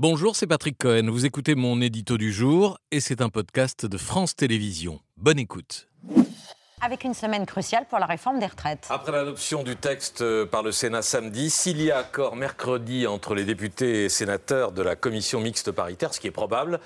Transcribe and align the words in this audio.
Bonjour, 0.00 0.36
c'est 0.36 0.46
Patrick 0.46 0.78
Cohen. 0.78 1.10
Vous 1.10 1.26
écoutez 1.26 1.56
mon 1.56 1.80
édito 1.80 2.18
du 2.18 2.32
jour 2.32 2.78
et 2.92 3.00
c'est 3.00 3.20
un 3.20 3.30
podcast 3.30 3.84
de 3.84 3.98
France 3.98 4.36
Télévisions. 4.36 5.00
Bonne 5.16 5.40
écoute. 5.40 5.88
Avec 6.80 7.02
une 7.02 7.14
semaine 7.14 7.44
cruciale 7.46 7.84
pour 7.90 7.98
la 7.98 8.06
réforme 8.06 8.38
des 8.38 8.46
retraites. 8.46 8.86
Après 8.90 9.10
l'adoption 9.10 9.64
du 9.64 9.74
texte 9.74 10.22
euh, 10.22 10.46
par 10.46 10.62
le 10.62 10.70
Sénat 10.70 11.02
samedi, 11.02 11.50
s'il 11.50 11.82
y 11.82 11.90
a 11.90 11.98
accord 11.98 12.36
mercredi 12.36 13.08
entre 13.08 13.34
les 13.34 13.44
députés 13.44 14.04
et 14.04 14.08
sénateurs 14.08 14.70
de 14.70 14.82
la 14.82 14.94
commission 14.94 15.40
mixte 15.40 15.72
paritaire, 15.72 16.14
ce 16.14 16.20
qui 16.20 16.28
est 16.28 16.30
probable, 16.30 16.78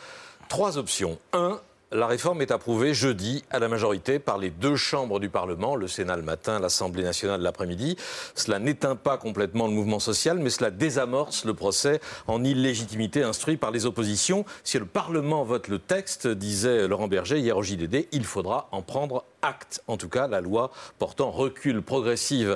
trois 0.48 0.78
options. 0.78 1.18
Un, 1.34 1.60
la 1.92 2.06
réforme 2.06 2.40
est 2.40 2.50
approuvée 2.50 2.94
jeudi 2.94 3.44
à 3.50 3.58
la 3.58 3.68
majorité 3.68 4.18
par 4.18 4.38
les 4.38 4.50
deux 4.50 4.76
chambres 4.76 5.20
du 5.20 5.28
Parlement, 5.28 5.76
le 5.76 5.88
Sénat 5.88 6.16
le 6.16 6.22
matin, 6.22 6.58
l'Assemblée 6.58 7.02
nationale 7.02 7.42
l'après-midi. 7.42 7.96
Cela 8.34 8.58
n'éteint 8.58 8.96
pas 8.96 9.18
complètement 9.18 9.66
le 9.66 9.74
mouvement 9.74 9.98
social, 10.00 10.38
mais 10.38 10.50
cela 10.50 10.70
désamorce 10.70 11.44
le 11.44 11.54
procès 11.54 12.00
en 12.26 12.42
illégitimité 12.44 13.22
instruit 13.22 13.58
par 13.58 13.70
les 13.70 13.84
oppositions. 13.84 14.44
Si 14.64 14.78
le 14.78 14.86
Parlement 14.86 15.44
vote 15.44 15.68
le 15.68 15.78
texte, 15.78 16.26
disait 16.26 16.88
Laurent 16.88 17.08
Berger 17.08 17.38
hier 17.38 17.56
au 17.56 17.62
JDD, 17.62 18.06
il 18.12 18.24
faudra 18.24 18.68
en 18.72 18.82
prendre 18.82 19.24
acte. 19.42 19.82
En 19.86 19.96
tout 19.96 20.08
cas, 20.08 20.28
la 20.28 20.40
loi 20.40 20.70
portant 20.98 21.30
recul 21.30 21.82
progressif 21.82 22.46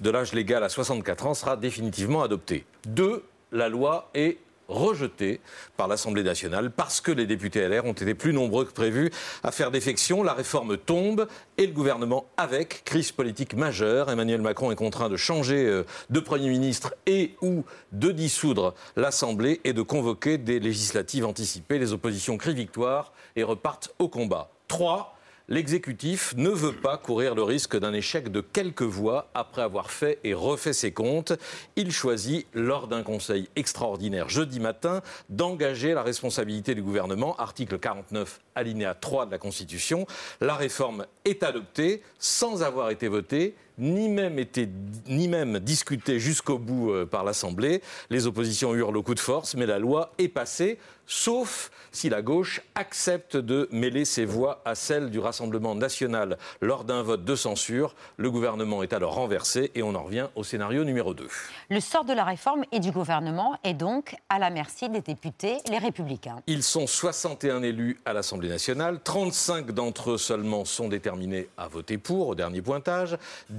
de 0.00 0.10
l'âge 0.10 0.32
légal 0.32 0.62
à 0.62 0.68
64 0.68 1.26
ans 1.26 1.34
sera 1.34 1.56
définitivement 1.56 2.22
adoptée. 2.22 2.64
Deux, 2.86 3.24
la 3.50 3.68
loi 3.68 4.10
est 4.14 4.38
rejeté 4.68 5.40
par 5.76 5.88
l'Assemblée 5.88 6.22
nationale 6.22 6.70
parce 6.70 7.00
que 7.00 7.10
les 7.10 7.26
députés 7.26 7.66
LR 7.66 7.84
ont 7.84 7.92
été 7.92 8.14
plus 8.14 8.32
nombreux 8.32 8.64
que 8.64 8.72
prévu 8.72 9.10
à 9.42 9.50
faire 9.50 9.70
défection. 9.70 10.22
La 10.22 10.34
réforme 10.34 10.76
tombe 10.76 11.26
et 11.56 11.66
le 11.66 11.72
gouvernement 11.72 12.26
avec. 12.36 12.82
Crise 12.84 13.12
politique 13.12 13.54
majeure. 13.54 14.10
Emmanuel 14.10 14.42
Macron 14.42 14.70
est 14.70 14.76
contraint 14.76 15.08
de 15.08 15.16
changer 15.16 15.66
euh, 15.66 15.84
de 16.10 16.20
Premier 16.20 16.48
ministre 16.48 16.94
et 17.06 17.34
ou 17.42 17.64
de 17.92 18.10
dissoudre 18.10 18.74
l'Assemblée 18.96 19.60
et 19.64 19.72
de 19.72 19.82
convoquer 19.82 20.38
des 20.38 20.60
législatives 20.60 21.24
anticipées. 21.24 21.78
Les 21.78 21.92
oppositions 21.92 22.36
crient 22.36 22.54
victoire 22.54 23.12
et 23.36 23.42
repartent 23.42 23.94
au 23.98 24.08
combat. 24.08 24.50
Trois, 24.68 25.17
l'exécutif 25.48 26.34
ne 26.36 26.50
veut 26.50 26.74
pas 26.74 26.98
courir 26.98 27.34
le 27.34 27.42
risque 27.42 27.78
d'un 27.78 27.92
échec 27.92 28.30
de 28.30 28.40
quelques 28.40 28.82
voix 28.82 29.30
après 29.34 29.62
avoir 29.62 29.90
fait 29.90 30.18
et 30.24 30.34
refait 30.34 30.72
ses 30.72 30.92
comptes. 30.92 31.32
Il 31.76 31.90
choisit, 31.92 32.46
lors 32.54 32.86
d'un 32.86 33.02
conseil 33.02 33.48
extraordinaire 33.56 34.28
jeudi 34.28 34.60
matin, 34.60 35.02
d'engager 35.28 35.94
la 35.94 36.02
responsabilité 36.02 36.74
du 36.74 36.82
gouvernement, 36.82 37.36
article 37.36 37.78
49 37.78 38.40
alinéa 38.54 38.94
3 38.94 39.26
de 39.26 39.30
la 39.30 39.38
Constitution. 39.38 40.06
La 40.40 40.54
réforme 40.54 41.06
est 41.24 41.42
adoptée 41.42 42.02
sans 42.18 42.62
avoir 42.62 42.90
été 42.90 43.08
votée 43.08 43.54
ni 43.78 44.08
même 44.08 44.38
été, 44.38 44.68
ni 45.06 45.28
même 45.28 45.58
discutée 45.60 46.18
jusqu'au 46.18 46.58
bout 46.58 46.90
euh, 46.90 47.06
par 47.06 47.24
l'Assemblée. 47.24 47.82
Les 48.10 48.26
oppositions 48.26 48.74
hurlent 48.74 48.96
au 48.96 49.02
coup 49.02 49.14
de 49.14 49.20
force, 49.20 49.54
mais 49.54 49.66
la 49.66 49.78
loi 49.78 50.12
est 50.18 50.28
passée, 50.28 50.78
sauf 51.06 51.70
si 51.90 52.08
la 52.08 52.22
gauche 52.22 52.60
accepte 52.74 53.36
de 53.36 53.68
mêler 53.72 54.04
ses 54.04 54.24
voix 54.24 54.62
à 54.64 54.74
celles 54.74 55.10
du 55.10 55.18
Rassemblement 55.18 55.74
national 55.74 56.38
lors 56.60 56.84
d'un 56.84 57.02
vote 57.02 57.24
de 57.24 57.34
censure. 57.34 57.94
Le 58.16 58.30
gouvernement 58.30 58.82
est 58.82 58.92
alors 58.92 59.14
renversé 59.14 59.70
et 59.74 59.82
on 59.82 59.94
en 59.94 60.02
revient 60.02 60.28
au 60.36 60.44
scénario 60.44 60.84
numéro 60.84 61.14
2. 61.14 61.26
Le 61.70 61.80
sort 61.80 62.04
de 62.04 62.12
la 62.12 62.24
réforme 62.24 62.64
et 62.72 62.80
du 62.80 62.90
gouvernement 62.90 63.58
est 63.64 63.74
donc 63.74 64.16
à 64.28 64.38
la 64.38 64.50
merci 64.50 64.88
des 64.88 65.00
députés, 65.00 65.58
les 65.70 65.78
républicains. 65.78 66.36
Ils 66.46 66.62
sont 66.62 66.86
61 66.86 67.62
élus 67.62 68.00
à 68.04 68.12
l'Assemblée 68.12 68.48
nationale. 68.48 69.00
35 69.02 69.72
d'entre 69.72 70.12
eux 70.12 70.18
seulement 70.18 70.64
sont 70.64 70.88
déterminés 70.88 71.48
à 71.56 71.68
voter 71.68 71.98
pour 71.98 72.28
au 72.28 72.34
dernier 72.34 72.62
pointage. 72.62 73.16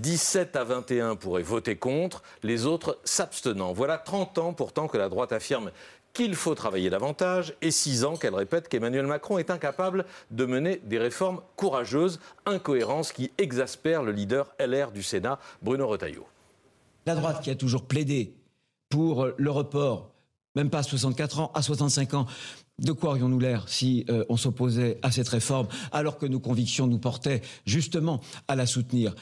17 0.09 0.55
à 0.55 0.63
21 0.63 1.15
pourraient 1.15 1.43
voter 1.43 1.75
contre, 1.75 2.23
les 2.41 2.65
autres 2.65 2.97
s'abstenant. 3.03 3.73
Voilà 3.73 3.99
30 3.99 4.39
ans 4.39 4.53
pourtant 4.53 4.87
que 4.87 4.97
la 4.97 5.07
droite 5.07 5.31
affirme 5.31 5.69
qu'il 6.13 6.33
faut 6.33 6.55
travailler 6.55 6.89
davantage 6.89 7.53
et 7.61 7.69
6 7.69 8.05
ans 8.05 8.15
qu'elle 8.15 8.33
répète 8.33 8.69
qu'Emmanuel 8.69 9.05
Macron 9.05 9.37
est 9.37 9.51
incapable 9.51 10.05
de 10.31 10.45
mener 10.45 10.81
des 10.83 10.97
réformes 10.97 11.41
courageuses, 11.55 12.19
incohérences 12.47 13.11
qui 13.11 13.31
exaspèrent 13.37 14.01
le 14.01 14.11
leader 14.11 14.51
LR 14.59 14.91
du 14.91 15.03
Sénat, 15.03 15.37
Bruno 15.61 15.87
Retailleau. 15.87 16.25
La 17.05 17.13
droite 17.13 17.43
qui 17.43 17.51
a 17.51 17.55
toujours 17.55 17.85
plaidé 17.85 18.33
pour 18.89 19.27
le 19.37 19.51
report, 19.51 20.08
même 20.55 20.69
pas 20.69 20.79
à 20.79 20.83
64 20.83 21.39
ans, 21.39 21.51
à 21.53 21.61
65 21.61 22.13
ans, 22.13 22.25
de 22.79 22.91
quoi 22.91 23.11
aurions-nous 23.11 23.39
l'air 23.39 23.67
si 23.67 24.05
euh, 24.09 24.23
on 24.29 24.37
s'opposait 24.37 24.99
à 25.01 25.11
cette 25.11 25.27
réforme 25.27 25.67
alors 25.91 26.17
que 26.17 26.25
nos 26.25 26.39
convictions 26.39 26.87
nous 26.87 26.99
portaient 26.99 27.41
justement 27.65 28.21
à 28.47 28.55
la 28.55 28.65
soutenir? 28.65 29.15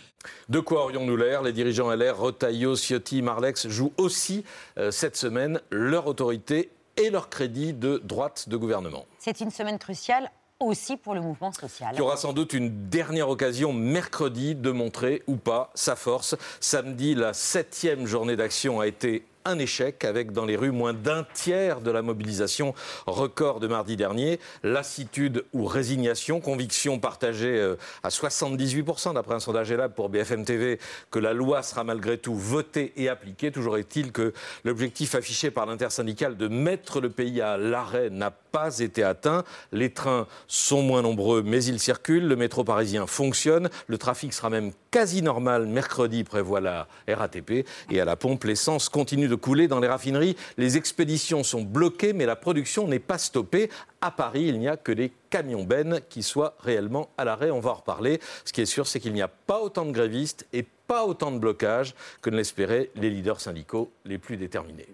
De 0.50 0.60
quoi 0.60 0.84
aurions-nous 0.86 1.18
l'air? 1.18 1.42
Les 1.42 1.54
dirigeants 1.54 1.92
LR, 1.92 2.18
Rotaillot, 2.18 2.76
Ciotti, 2.76 3.22
Marlex 3.22 3.68
jouent 3.68 3.94
aussi 3.98 4.44
euh, 4.78 4.92
cette 4.92 5.18
semaine 5.18 5.60
leur 5.72 6.08
autorité 6.08 6.70
et 6.98 7.10
leur 7.10 7.30
crédit 7.30 7.74
de 7.74 8.02
droite 8.04 8.50
de 8.50 8.58
gouvernement. 8.58 9.06
C'est 9.20 9.42
une 9.42 9.52
semaine 9.52 9.80
cruciale 9.80 10.32
aussi 10.59 10.98
pour 10.98 11.14
le 11.14 11.22
mouvement 11.22 11.52
social. 11.52 11.92
Il 11.94 12.00
y 12.00 12.02
aura 12.02 12.18
sans 12.18 12.34
doute 12.34 12.54
une 12.54 12.90
dernière 12.90 13.30
occasion 13.30 13.74
mercredi 13.74 14.56
de 14.56 14.72
montrer 14.72 15.22
ou 15.28 15.36
pas 15.36 15.72
sa 15.76 15.96
force. 15.96 16.36
Samedi, 16.59 17.14
la 17.14 17.34
septième 17.34 18.08
journée 18.08 18.36
d'action 18.36 18.80
a 18.80 18.88
été 18.88 19.24
un 19.47 19.59
échec 19.59 20.03
avec 20.03 20.31
dans 20.31 20.46
les 20.46 20.56
rues 20.56 20.72
moins 20.72 20.94
d'un 20.94 21.25
tiers 21.34 21.81
de 21.81 21.90
la 21.90 22.02
mobilisation 22.02 22.74
record 23.06 23.59
de 23.59 23.68
mardi 23.68 23.96
dernier. 23.96 24.40
Lassitude 24.63 25.46
ou 25.53 25.66
résignation, 25.66 26.41
conviction 26.41 27.00
partagée 27.00 27.58
euh, 27.58 27.75
à 28.03 28.09
78% 28.09 29.13
d'après 29.13 29.35
un 29.35 29.40
sondage 29.40 29.72
ELAB 29.72 29.94
pour 29.94 30.09
BFM 30.09 30.44
TV 30.44 30.80
que 31.12 31.19
la 31.19 31.34
loi 31.34 31.63
sera 31.63 31.84
malgré 31.84 32.18
tout 32.18 32.35
votée 32.35 32.94
et 32.97 33.09
appliquée. 33.09 33.52
Toujours 33.52 33.78
est-il 33.78 34.12
que 34.12 34.34
l'objectif 34.66 35.16
affiché 35.16 35.50
par 35.50 35.66
l'intersyndicale 35.66 36.35
de 36.35 36.47
mettre 36.47 37.00
le 37.00 37.09
pays 37.09 37.41
à 37.41 37.58
l'arrêt 37.58 38.09
n'a 38.09 38.31
pas 38.31 38.79
été 38.79 39.03
atteint. 39.03 39.44
Les 39.72 39.91
trains 39.91 40.28
sont 40.47 40.81
moins 40.81 41.02
nombreux, 41.02 41.41
mais 41.44 41.64
ils 41.64 41.79
circulent. 41.79 42.28
Le 42.28 42.35
métro 42.35 42.64
parisien 42.64 43.08
fonctionne. 43.08 43.69
Le 43.88 43.97
trafic 43.97 44.34
sera 44.34 44.50
même 44.50 44.72
quasi 44.91 45.22
normal 45.22 45.68
mercredi, 45.68 46.24
prévoit 46.24 46.59
la 46.59 46.88
RATP. 47.08 47.66
Et 47.91 48.02
à 48.02 48.06
la 48.06 48.16
pompe, 48.16 48.44
l'essence 48.44 48.90
continue 48.90 49.28
de 49.28 49.35
couler 49.38 49.68
dans 49.68 49.80
les 49.80 49.88
raffineries. 49.88 50.36
Les 50.58 50.78
expéditions 50.78 51.44
sont 51.44 51.62
bloquées, 51.62 52.14
mais 52.14 52.25
la 52.25 52.36
production 52.36 52.88
n'est 52.88 53.00
pas 53.00 53.18
stoppée. 53.18 53.70
À 54.02 54.12
Paris, 54.12 54.44
il 54.48 54.59
n'y 54.59 54.68
a 54.68 54.78
que 54.78 54.92
des 54.92 55.12
camions 55.30 55.64
bennes 55.64 56.02
qui 56.09 56.24
soient 56.24 56.56
réellement 56.59 57.09
à 57.18 57.25
l'arrêt. 57.25 57.52
On 57.52 57.59
va 57.59 57.72
en 57.72 57.76
reparler. 57.76 58.20
Ce 58.46 58.53
qui 58.53 58.62
est 58.62 58.66
sûr, 58.66 58.88
c'est 58.88 59.00
qu'il 59.00 59.14
n'y 59.14 59.22
a 59.22 59.28
pas 59.28 59.59
autant 59.59 59.86
de 59.86 59.92
grévistes 59.92 60.46
et 60.53 60.66
pas 60.88 61.06
autant 61.06 61.31
de 61.31 61.40
blocages 61.40 61.96
que 62.22 62.30
ne 62.30 62.38
l'espéraient 62.38 62.90
les 62.96 63.09
leaders 63.09 63.40
syndicaux 63.40 63.92
les 64.06 64.18
plus 64.18 64.38
déterminés. 64.38 64.88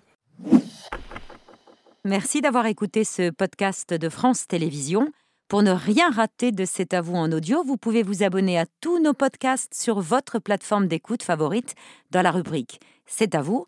Merci 2.06 2.42
d'avoir 2.42 2.66
écouté 2.66 3.04
ce 3.06 3.30
podcast 3.30 3.94
de 3.94 4.10
France 4.10 4.48
Télévisions. 4.48 5.10
Pour 5.48 5.62
ne 5.62 5.72
rien 5.72 6.10
rater 6.10 6.52
de 6.52 6.66
C'est 6.66 6.94
à 6.94 7.02
vous 7.02 7.16
en 7.16 7.32
audio, 7.32 7.64
vous 7.64 7.78
pouvez 7.78 8.02
vous 8.02 8.24
abonner 8.24 8.58
à 8.58 8.66
tous 8.82 9.00
nos 9.00 9.14
podcasts 9.14 9.74
sur 9.74 10.00
votre 10.00 10.40
plateforme 10.40 10.88
d'écoute 10.88 11.22
favorite 11.24 11.76
dans 12.12 12.24
la 12.24 12.32
rubrique 12.32 12.80
C'est 13.06 13.36
à 13.36 13.42
vous 13.42 13.68